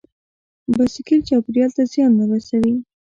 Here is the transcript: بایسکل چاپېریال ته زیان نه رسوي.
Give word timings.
بایسکل 0.75 1.19
چاپېریال 1.27 1.71
ته 1.75 1.83
زیان 1.91 2.11
نه 2.19 2.25
رسوي. 2.31 2.73